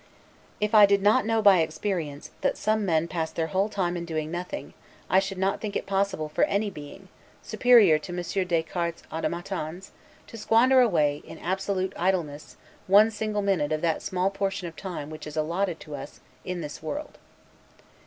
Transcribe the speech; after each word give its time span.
If 0.59 0.73
I 0.73 0.87
did 0.87 1.03
not 1.03 1.27
know 1.27 1.43
by 1.43 1.59
experience, 1.59 2.31
that 2.41 2.57
some 2.57 2.87
men 2.87 3.07
pass 3.07 3.29
their 3.29 3.45
whole 3.53 3.69
time 3.69 3.95
in 3.95 4.03
doing 4.03 4.31
nothing, 4.31 4.73
I 5.11 5.19
should 5.19 5.37
not 5.37 5.61
think 5.61 5.75
it 5.75 5.85
possible 5.85 6.27
for 6.27 6.43
any 6.45 6.71
being, 6.71 7.07
superior 7.43 7.99
to 7.99 8.11
Monsieur 8.11 8.43
Descartes' 8.43 9.03
automatons, 9.13 9.91
to 10.25 10.39
squander 10.39 10.81
away, 10.81 11.21
in 11.23 11.37
absolute 11.37 11.93
idleness, 11.95 12.57
one 12.87 13.11
single 13.11 13.43
minute 13.43 13.71
of 13.71 13.81
that 13.81 14.01
small 14.01 14.31
portion 14.31 14.67
of 14.67 14.75
time 14.75 15.11
which 15.11 15.27
is 15.27 15.37
allotted 15.37 15.87
us 15.87 16.19
in 16.43 16.61
this 16.61 16.81
world. 16.81 17.19